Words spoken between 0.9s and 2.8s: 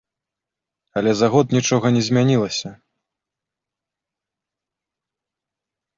Але за год нічога не змянілася.